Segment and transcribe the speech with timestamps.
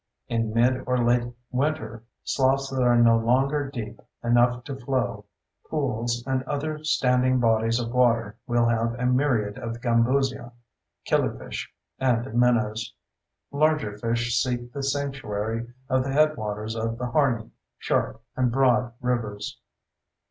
[0.27, 5.25] In mid or late winter, sloughs that are no longer deep enough to flow,
[5.69, 10.53] pools, and other standing bodies of water will have a myriad of gambusia,
[11.05, 11.67] killifish,
[11.99, 12.95] and minnows.
[13.51, 19.59] Larger fish seek the sanctuary of the headwaters of the Harney, Shark, and Broad Rivers.